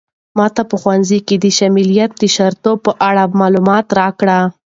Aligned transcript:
ماته 0.37 0.61
په 0.69 0.75
ښوونځي 0.81 1.19
کې 1.27 1.35
د 1.39 1.45
شاملېدو 1.57 2.15
د 2.21 2.23
شرایطو 2.35 2.71
په 2.85 2.91
اړه 3.07 3.23
معلومات 3.39 3.87
راکړه. 3.99 4.39